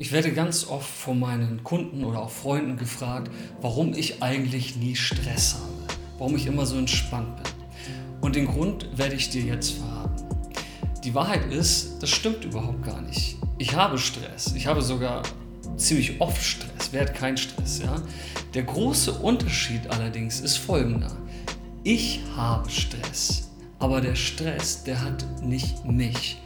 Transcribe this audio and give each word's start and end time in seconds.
Ich 0.00 0.12
werde 0.12 0.30
ganz 0.32 0.64
oft 0.64 0.88
von 0.88 1.18
meinen 1.18 1.64
Kunden 1.64 2.04
oder 2.04 2.22
auch 2.22 2.30
Freunden 2.30 2.76
gefragt, 2.76 3.32
warum 3.60 3.94
ich 3.94 4.22
eigentlich 4.22 4.76
nie 4.76 4.94
Stress 4.94 5.54
habe, 5.54 5.98
warum 6.18 6.36
ich 6.36 6.46
immer 6.46 6.66
so 6.66 6.78
entspannt 6.78 7.34
bin. 7.42 7.52
Und 8.20 8.36
den 8.36 8.46
Grund 8.46 8.86
werde 8.96 9.16
ich 9.16 9.28
dir 9.30 9.42
jetzt 9.42 9.72
verraten. 9.72 10.24
Die 11.02 11.16
Wahrheit 11.16 11.52
ist, 11.52 12.00
das 12.00 12.10
stimmt 12.10 12.44
überhaupt 12.44 12.84
gar 12.84 13.02
nicht. 13.02 13.38
Ich 13.58 13.74
habe 13.74 13.98
Stress. 13.98 14.52
Ich 14.54 14.68
habe 14.68 14.82
sogar 14.82 15.24
ziemlich 15.76 16.20
oft 16.20 16.44
Stress. 16.44 16.90
Wer 16.92 17.00
hat 17.00 17.14
keinen 17.16 17.36
Stress? 17.36 17.80
Ja? 17.80 18.00
Der 18.54 18.62
große 18.62 19.14
Unterschied 19.14 19.90
allerdings 19.90 20.38
ist 20.38 20.58
folgender. 20.58 21.10
Ich 21.82 22.20
habe 22.36 22.70
Stress, 22.70 23.50
aber 23.80 24.00
der 24.00 24.14
Stress, 24.14 24.84
der 24.84 25.02
hat 25.02 25.24
nicht 25.42 25.84
mich. 25.84 26.36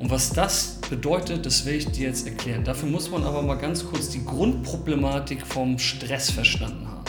Und 0.00 0.10
was 0.10 0.30
das 0.30 0.78
bedeutet, 0.88 1.44
das 1.44 1.66
will 1.66 1.74
ich 1.74 1.86
dir 1.88 2.08
jetzt 2.08 2.26
erklären. 2.26 2.64
Dafür 2.64 2.88
muss 2.88 3.10
man 3.10 3.22
aber 3.22 3.42
mal 3.42 3.56
ganz 3.56 3.84
kurz 3.84 4.08
die 4.08 4.24
Grundproblematik 4.24 5.46
vom 5.46 5.78
Stress 5.78 6.30
verstanden 6.30 6.88
haben. 6.88 7.04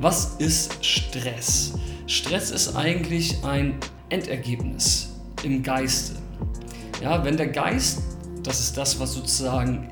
Was 0.00 0.36
ist 0.38 0.82
Stress? 0.84 1.74
Stress 2.06 2.50
ist 2.50 2.74
eigentlich 2.74 3.44
ein 3.44 3.74
Endergebnis 4.08 5.10
im 5.42 5.62
Geiste. 5.62 6.14
Ja, 7.02 7.22
wenn 7.24 7.36
der 7.36 7.48
Geist, 7.48 7.98
das 8.42 8.60
ist 8.60 8.78
das, 8.78 8.98
was 8.98 9.12
sozusagen, 9.12 9.90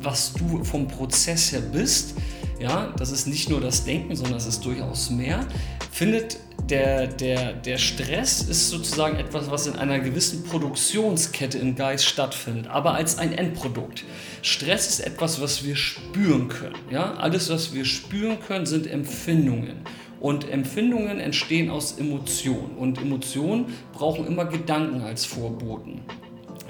was 0.00 0.32
du 0.32 0.64
vom 0.64 0.88
Prozess 0.88 1.52
her 1.52 1.60
bist, 1.60 2.14
ja, 2.58 2.86
das 2.96 3.10
ist 3.10 3.26
nicht 3.26 3.50
nur 3.50 3.60
das 3.60 3.84
Denken, 3.84 4.16
sondern 4.16 4.38
es 4.38 4.46
ist 4.46 4.64
durchaus 4.64 5.10
mehr, 5.10 5.46
findet 5.90 6.38
der, 6.70 7.06
der, 7.08 7.52
der 7.52 7.78
Stress 7.78 8.42
ist 8.42 8.70
sozusagen 8.70 9.16
etwas, 9.16 9.50
was 9.50 9.66
in 9.66 9.76
einer 9.76 9.98
gewissen 9.98 10.44
Produktionskette 10.44 11.58
im 11.58 11.74
Geist 11.74 12.04
stattfindet, 12.04 12.68
aber 12.68 12.94
als 12.94 13.18
ein 13.18 13.32
Endprodukt. 13.32 14.04
Stress 14.42 14.88
ist 14.88 15.00
etwas, 15.00 15.40
was 15.40 15.64
wir 15.64 15.76
spüren 15.76 16.48
können. 16.48 16.76
Ja? 16.90 17.14
Alles, 17.14 17.50
was 17.50 17.74
wir 17.74 17.84
spüren 17.84 18.38
können, 18.46 18.66
sind 18.66 18.86
Empfindungen. 18.86 19.80
Und 20.20 20.48
Empfindungen 20.50 21.18
entstehen 21.18 21.70
aus 21.70 21.98
Emotionen. 21.98 22.76
Und 22.76 23.00
Emotionen 23.00 23.66
brauchen 23.92 24.26
immer 24.26 24.44
Gedanken 24.44 25.00
als 25.00 25.24
Vorboten. 25.24 26.02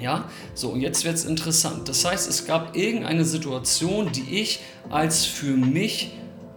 Ja, 0.00 0.30
so 0.54 0.70
und 0.70 0.80
jetzt 0.80 1.04
wird 1.04 1.16
es 1.16 1.26
interessant. 1.26 1.88
Das 1.88 2.04
heißt, 2.06 2.28
es 2.28 2.46
gab 2.46 2.74
irgendeine 2.74 3.24
Situation, 3.24 4.10
die 4.12 4.40
ich 4.40 4.60
als 4.88 5.26
für 5.26 5.56
mich 5.56 6.12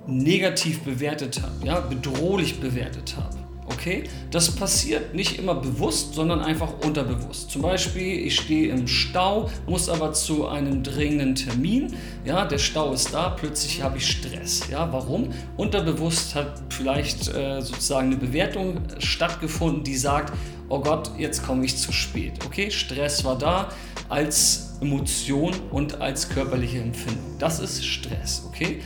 negativ 0.08 0.82
bewertet 0.82 1.42
habe, 1.42 1.66
ja, 1.66 1.80
bedrohlich 1.80 2.60
bewertet 2.60 3.16
habe. 3.18 3.44
Okay, 3.66 4.04
das 4.30 4.52
passiert 4.52 5.14
nicht 5.16 5.40
immer 5.40 5.56
bewusst, 5.56 6.16
sondern 6.16 6.42
einfach 6.42 6.74
unterbewusst. 6.86 7.50
Zum 7.50 7.62
Beispiel, 7.62 8.26
ich 8.26 8.36
stehe 8.36 8.70
im 8.70 8.88
Stau, 8.88 9.50
muss 9.68 9.88
aber 9.88 10.12
zu 10.12 10.48
einem 10.48 10.84
dringenden 10.84 11.36
Termin. 11.36 11.94
Ja, 12.26 12.44
der 12.46 12.58
Stau 12.58 12.92
ist 12.92 13.14
da, 13.14 13.30
plötzlich 13.30 13.82
habe 13.82 13.98
ich 13.98 14.08
Stress. 14.08 14.68
Ja, 14.70 14.92
warum? 14.92 15.30
Unterbewusst 15.56 16.36
hat 16.36 16.62
vielleicht 16.70 17.30
äh, 17.30 17.62
sozusagen 17.62 18.08
eine 18.08 18.18
Bewertung 18.18 18.82
stattgefunden, 19.00 19.84
die 19.84 19.96
sagt, 19.96 20.34
oh 20.68 20.82
Gott, 20.82 21.12
jetzt 21.18 21.46
komme 21.46 21.64
ich 21.64 21.78
zu 21.78 21.94
spät. 21.94 22.34
Okay, 22.46 22.70
Stress 22.70 23.24
war 23.24 23.38
da 23.38 23.70
als 24.10 24.78
Emotion 24.82 25.54
und 25.72 26.02
als 26.02 26.28
körperliche 26.28 26.80
Empfindung. 26.80 27.38
Das 27.40 27.60
ist 27.60 27.86
Stress. 27.86 28.44
Okay. 28.48 28.82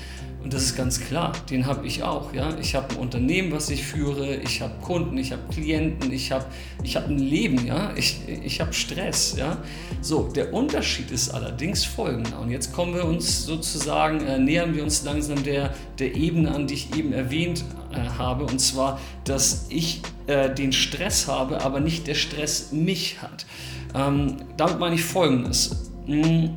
Und 0.47 0.53
das 0.53 0.63
ist 0.63 0.77
ganz 0.77 1.01
klar, 1.01 1.33
den 1.49 1.65
habe 1.65 1.85
ich 1.85 2.03
auch. 2.03 2.33
Ja? 2.33 2.57
Ich 2.57 2.73
habe 2.73 2.91
ein 2.91 2.95
Unternehmen, 2.95 3.51
was 3.51 3.69
ich 3.69 3.83
führe, 3.83 4.37
ich 4.37 4.61
habe 4.61 4.75
Kunden, 4.81 5.17
ich 5.17 5.33
habe 5.33 5.41
Klienten, 5.51 6.09
ich 6.09 6.31
habe 6.31 6.45
ich 6.83 6.95
hab 6.95 7.09
ein 7.09 7.19
Leben, 7.19 7.67
ja? 7.67 7.91
ich, 7.97 8.21
ich 8.45 8.61
habe 8.61 8.71
Stress. 8.71 9.35
Ja? 9.37 9.57
So, 9.99 10.29
der 10.29 10.53
Unterschied 10.53 11.11
ist 11.11 11.31
allerdings 11.31 11.83
folgender. 11.83 12.39
Und 12.39 12.49
jetzt 12.49 12.71
kommen 12.71 12.95
wir 12.95 13.03
uns 13.03 13.45
sozusagen, 13.45 14.21
äh, 14.21 14.39
nähern 14.39 14.73
wir 14.73 14.83
uns 14.83 15.03
langsam 15.03 15.43
der, 15.43 15.73
der 15.99 16.15
Ebene 16.15 16.55
an, 16.55 16.65
die 16.65 16.75
ich 16.75 16.95
eben 16.95 17.11
erwähnt 17.11 17.65
äh, 17.91 17.97
habe. 18.17 18.45
Und 18.45 18.59
zwar, 18.59 19.01
dass 19.25 19.65
ich 19.67 20.02
äh, 20.27 20.49
den 20.55 20.71
Stress 20.71 21.27
habe, 21.27 21.59
aber 21.59 21.81
nicht 21.81 22.07
der 22.07 22.15
Stress 22.15 22.71
mich 22.71 23.21
hat. 23.21 23.45
Ähm, 23.93 24.37
damit 24.55 24.80
meine 24.80 24.95
ich 24.95 25.03
folgendes. 25.03 25.91
Hm, 26.05 26.55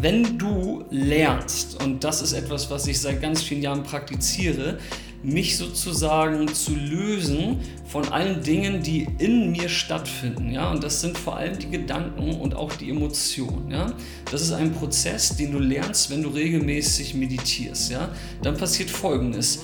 wenn 0.00 0.38
du 0.38 0.84
lernst, 0.90 1.82
und 1.82 2.04
das 2.04 2.22
ist 2.22 2.32
etwas, 2.32 2.70
was 2.70 2.86
ich 2.86 3.00
seit 3.00 3.20
ganz 3.20 3.42
vielen 3.42 3.62
Jahren 3.62 3.82
praktiziere, 3.82 4.78
mich 5.22 5.56
sozusagen 5.56 6.48
zu 6.52 6.74
lösen 6.74 7.60
von 7.86 8.08
allen 8.08 8.42
Dingen, 8.42 8.82
die 8.82 9.06
in 9.18 9.52
mir 9.52 9.68
stattfinden. 9.68 10.50
Ja? 10.50 10.70
Und 10.70 10.82
das 10.82 11.00
sind 11.00 11.16
vor 11.16 11.36
allem 11.36 11.58
die 11.58 11.70
Gedanken 11.70 12.40
und 12.40 12.54
auch 12.54 12.72
die 12.72 12.90
Emotionen. 12.90 13.70
Ja? 13.70 13.92
Das 14.30 14.42
ist 14.42 14.52
ein 14.52 14.72
Prozess, 14.72 15.36
den 15.36 15.52
du 15.52 15.58
lernst, 15.58 16.10
wenn 16.10 16.22
du 16.22 16.30
regelmäßig 16.30 17.14
meditierst. 17.14 17.90
Ja? 17.92 18.08
Dann 18.42 18.56
passiert 18.56 18.90
Folgendes. 18.90 19.60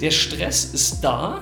Der 0.00 0.10
Stress 0.10 0.66
ist 0.74 1.00
da, 1.00 1.40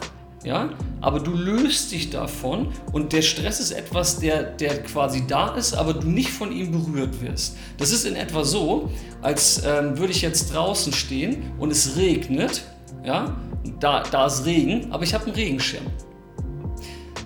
ja, 0.49 0.71
aber 1.03 1.21
du 1.21 1.33
löst 1.33 1.93
dich 1.93 2.09
davon 2.09 2.69
und 2.93 3.13
der 3.13 3.21
Stress 3.21 3.61
ist 3.61 3.71
etwas, 3.71 4.19
der, 4.19 4.45
der 4.45 4.83
quasi 4.83 5.27
da 5.27 5.55
ist, 5.55 5.75
aber 5.75 5.93
du 5.93 6.09
nicht 6.09 6.31
von 6.31 6.51
ihm 6.51 6.73
berührt 6.73 7.21
wirst. 7.21 7.55
Das 7.77 7.93
ist 7.93 8.07
in 8.07 8.17
etwa 8.17 8.43
so, 8.45 8.91
als 9.21 9.63
ähm, 9.67 9.99
würde 9.99 10.11
ich 10.11 10.23
jetzt 10.23 10.55
draußen 10.55 10.95
stehen 10.95 11.53
und 11.59 11.71
es 11.71 11.99
regnet, 11.99 12.65
ja, 13.05 13.37
da, 13.79 14.03
da 14.11 14.25
ist 14.25 14.47
Regen, 14.47 14.91
aber 14.91 15.05
ich 15.05 15.13
habe 15.13 15.27
einen 15.27 15.35
Regenschirm. 15.35 15.85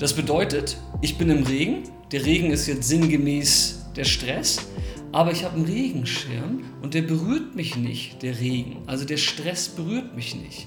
Das 0.00 0.12
bedeutet, 0.14 0.76
ich 1.00 1.16
bin 1.16 1.30
im 1.30 1.44
Regen, 1.44 1.84
der 2.10 2.24
Regen 2.24 2.50
ist 2.50 2.66
jetzt 2.66 2.88
sinngemäß 2.88 3.86
der 3.94 4.04
Stress, 4.04 4.58
aber 5.12 5.30
ich 5.30 5.44
habe 5.44 5.54
einen 5.54 5.66
Regenschirm 5.66 6.64
und 6.82 6.94
der 6.94 7.02
berührt 7.02 7.54
mich 7.54 7.76
nicht, 7.76 8.20
der 8.22 8.40
Regen. 8.40 8.82
Also 8.88 9.04
der 9.04 9.18
Stress 9.18 9.68
berührt 9.68 10.16
mich 10.16 10.34
nicht. 10.34 10.66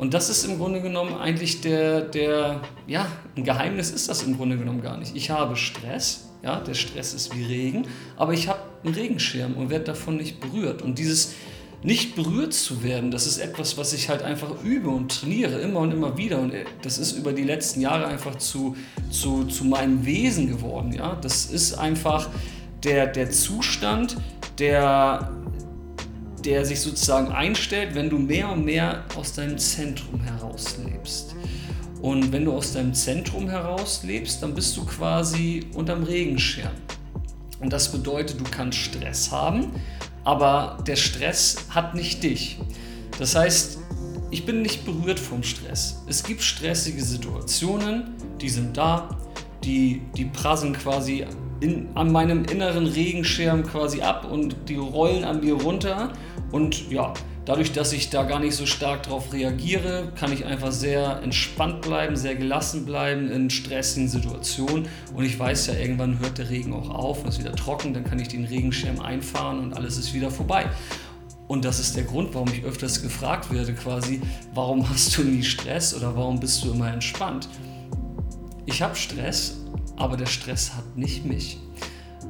Und 0.00 0.14
das 0.14 0.30
ist 0.30 0.44
im 0.46 0.56
Grunde 0.56 0.80
genommen 0.80 1.14
eigentlich 1.18 1.60
der, 1.60 2.00
der, 2.00 2.62
ja, 2.86 3.06
ein 3.36 3.44
Geheimnis 3.44 3.90
ist 3.90 4.08
das 4.08 4.22
im 4.22 4.38
Grunde 4.38 4.56
genommen 4.56 4.80
gar 4.80 4.96
nicht. 4.96 5.14
Ich 5.14 5.28
habe 5.28 5.56
Stress, 5.56 6.30
ja, 6.42 6.58
der 6.58 6.72
Stress 6.72 7.12
ist 7.12 7.36
wie 7.36 7.44
Regen, 7.44 7.86
aber 8.16 8.32
ich 8.32 8.48
habe 8.48 8.60
einen 8.82 8.94
Regenschirm 8.94 9.52
und 9.58 9.68
werde 9.68 9.84
davon 9.84 10.16
nicht 10.16 10.40
berührt. 10.40 10.80
Und 10.80 10.98
dieses 10.98 11.34
nicht 11.82 12.16
berührt 12.16 12.54
zu 12.54 12.82
werden, 12.82 13.10
das 13.10 13.26
ist 13.26 13.36
etwas, 13.36 13.76
was 13.76 13.92
ich 13.92 14.08
halt 14.08 14.22
einfach 14.22 14.64
übe 14.64 14.88
und 14.88 15.20
trainiere, 15.20 15.60
immer 15.60 15.80
und 15.80 15.92
immer 15.92 16.16
wieder. 16.16 16.40
Und 16.40 16.54
äh, 16.54 16.64
das 16.80 16.96
ist 16.96 17.12
über 17.12 17.34
die 17.34 17.44
letzten 17.44 17.82
Jahre 17.82 18.06
einfach 18.06 18.36
zu, 18.36 18.78
zu, 19.10 19.44
zu 19.44 19.66
meinem 19.66 20.06
Wesen 20.06 20.48
geworden. 20.48 20.94
Ja? 20.94 21.18
Das 21.20 21.44
ist 21.44 21.74
einfach 21.74 22.30
der, 22.84 23.06
der 23.06 23.30
Zustand, 23.30 24.16
der 24.58 25.30
der 26.44 26.64
sich 26.64 26.80
sozusagen 26.80 27.32
einstellt, 27.32 27.94
wenn 27.94 28.10
du 28.10 28.18
mehr 28.18 28.50
und 28.50 28.64
mehr 28.64 29.04
aus 29.16 29.32
deinem 29.32 29.58
Zentrum 29.58 30.20
heraus 30.22 30.76
lebst. 30.84 31.34
Und 32.02 32.32
wenn 32.32 32.46
du 32.46 32.52
aus 32.52 32.72
deinem 32.72 32.94
Zentrum 32.94 33.48
heraus 33.48 34.02
lebst, 34.04 34.42
dann 34.42 34.54
bist 34.54 34.76
du 34.76 34.84
quasi 34.84 35.66
unterm 35.74 36.02
Regenschirm. 36.02 36.72
Und 37.60 37.72
das 37.72 37.92
bedeutet, 37.92 38.40
du 38.40 38.44
kannst 38.44 38.78
Stress 38.78 39.30
haben, 39.30 39.72
aber 40.24 40.82
der 40.86 40.96
Stress 40.96 41.66
hat 41.70 41.94
nicht 41.94 42.22
dich. 42.22 42.58
Das 43.18 43.34
heißt, 43.34 43.78
ich 44.30 44.46
bin 44.46 44.62
nicht 44.62 44.84
berührt 44.84 45.20
vom 45.20 45.42
Stress. 45.42 46.02
Es 46.08 46.22
gibt 46.22 46.40
stressige 46.40 47.02
Situationen, 47.02 48.14
die 48.40 48.48
sind 48.48 48.76
da, 48.76 49.08
die, 49.64 50.02
die 50.16 50.24
prasseln 50.24 50.72
quasi 50.72 51.26
in, 51.60 51.88
an 51.94 52.10
meinem 52.10 52.44
inneren 52.44 52.86
Regenschirm 52.86 53.64
quasi 53.64 54.00
ab 54.00 54.30
und 54.30 54.56
die 54.68 54.76
rollen 54.76 55.24
an 55.24 55.40
mir 55.40 55.54
runter. 55.54 56.12
Und 56.52 56.90
ja, 56.90 57.12
dadurch, 57.44 57.72
dass 57.72 57.92
ich 57.92 58.10
da 58.10 58.22
gar 58.24 58.40
nicht 58.40 58.54
so 58.54 58.66
stark 58.66 59.04
darauf 59.04 59.32
reagiere, 59.32 60.12
kann 60.18 60.32
ich 60.32 60.44
einfach 60.44 60.72
sehr 60.72 61.20
entspannt 61.22 61.82
bleiben, 61.82 62.16
sehr 62.16 62.34
gelassen 62.34 62.84
bleiben 62.84 63.30
in 63.30 63.50
stressigen 63.50 64.08
Situationen. 64.08 64.88
Und 65.14 65.24
ich 65.24 65.38
weiß 65.38 65.68
ja, 65.68 65.74
irgendwann 65.74 66.18
hört 66.18 66.38
der 66.38 66.50
Regen 66.50 66.72
auch 66.72 66.88
auf 66.90 67.22
und 67.22 67.28
ist 67.28 67.38
wieder 67.38 67.52
trocken, 67.52 67.94
dann 67.94 68.04
kann 68.04 68.18
ich 68.18 68.28
den 68.28 68.44
Regenschirm 68.44 69.00
einfahren 69.00 69.60
und 69.60 69.74
alles 69.74 69.98
ist 69.98 70.14
wieder 70.14 70.30
vorbei. 70.30 70.66
Und 71.46 71.64
das 71.64 71.80
ist 71.80 71.96
der 71.96 72.04
Grund, 72.04 72.32
warum 72.32 72.48
ich 72.52 72.62
öfters 72.62 73.02
gefragt 73.02 73.52
werde, 73.52 73.74
quasi, 73.74 74.20
warum 74.54 74.88
hast 74.88 75.18
du 75.18 75.24
nie 75.24 75.42
Stress 75.42 75.94
oder 75.94 76.14
warum 76.14 76.38
bist 76.38 76.64
du 76.64 76.70
immer 76.70 76.92
entspannt? 76.92 77.48
Ich 78.66 78.80
habe 78.82 78.94
Stress, 78.94 79.56
aber 80.00 80.16
der 80.16 80.26
Stress 80.26 80.74
hat 80.74 80.96
nicht 80.96 81.26
mich. 81.26 81.58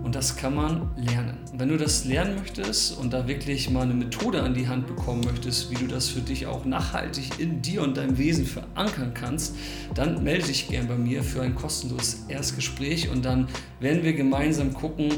Und 0.02 0.14
das 0.14 0.37
kann 0.37 0.55
man 0.55 0.91
lernen. 0.97 1.37
wenn 1.52 1.69
du 1.69 1.76
das 1.76 2.06
lernen 2.06 2.37
möchtest 2.37 2.97
und 2.97 3.12
da 3.12 3.29
wirklich 3.29 3.69
mal 3.69 3.82
eine 3.82 3.93
Methode 3.93 4.43
an 4.43 4.55
die 4.55 4.67
Hand 4.67 4.87
bekommen 4.87 5.20
möchtest, 5.25 5.70
wie 5.70 5.75
du 5.75 5.87
das 5.87 6.08
für 6.08 6.20
dich 6.20 6.47
auch 6.47 6.64
nachhaltig 6.64 7.38
in 7.38 7.61
dir 7.61 7.82
und 7.82 7.99
deinem 7.99 8.17
Wesen 8.17 8.47
verankern 8.47 9.12
kannst, 9.12 9.55
dann 9.94 10.25
melde 10.25 10.47
dich 10.47 10.69
gern 10.69 10.88
bei 10.88 10.97
mir 10.97 11.23
für 11.23 11.43
ein 11.43 11.55
kostenloses 11.55 12.25
Erstgespräch 12.29 13.11
und 13.11 13.25
dann 13.26 13.49
werden 13.79 14.02
wir 14.02 14.14
gemeinsam 14.14 14.73
gucken, 14.73 15.11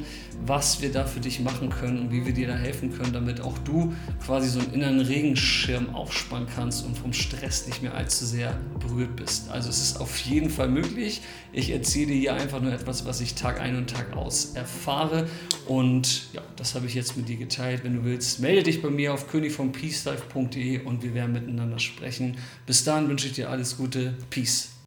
was 0.44 0.82
wir 0.82 0.90
da 0.90 1.04
für 1.04 1.20
dich 1.20 1.38
machen 1.38 1.70
können 1.70 2.00
und 2.00 2.10
wie 2.10 2.26
wir 2.26 2.32
dir 2.32 2.48
da 2.48 2.56
helfen 2.56 2.92
können, 2.92 3.12
damit 3.12 3.40
auch 3.40 3.58
du 3.58 3.94
quasi 4.24 4.48
so 4.48 4.58
einen 4.58 4.72
inneren 4.72 5.00
Regenschirm 5.00 5.94
aufspannen 5.94 6.48
kannst 6.52 6.84
und 6.84 6.98
vom 6.98 7.12
Stress 7.12 7.68
nicht 7.68 7.82
mehr 7.82 7.94
allzu 7.94 8.24
sehr 8.24 8.58
berührt 8.80 9.14
bist. 9.14 9.48
Also 9.50 9.68
es 9.68 9.80
ist 9.80 10.00
auf 10.00 10.18
jeden 10.18 10.50
Fall 10.50 10.68
möglich. 10.68 11.22
Ich 11.52 11.70
erzähle 11.70 12.06
dir 12.06 12.18
hier 12.18 12.34
einfach 12.34 12.60
nur 12.60 12.72
etwas, 12.72 13.06
was 13.06 13.20
ich 13.20 13.34
Tag 13.34 13.60
ein 13.60 13.76
und 13.76 13.90
Tag 13.90 14.16
aus 14.16 14.54
erfahre 14.54 14.71
erfahre. 14.72 15.28
Und 15.66 16.32
ja, 16.32 16.42
das 16.56 16.74
habe 16.74 16.86
ich 16.86 16.94
jetzt 16.94 17.16
mit 17.16 17.28
dir 17.28 17.36
geteilt. 17.36 17.84
Wenn 17.84 17.96
du 17.96 18.04
willst, 18.04 18.40
melde 18.40 18.64
dich 18.64 18.82
bei 18.82 18.90
mir 18.90 19.12
auf 19.14 19.28
königvompeacelife.de 19.30 20.82
und 20.84 21.02
wir 21.02 21.14
werden 21.14 21.32
miteinander 21.32 21.78
sprechen. 21.78 22.38
Bis 22.66 22.84
dahin 22.84 23.08
wünsche 23.08 23.26
ich 23.28 23.34
dir 23.34 23.50
alles 23.50 23.76
Gute. 23.76 24.14
Peace. 24.30 24.81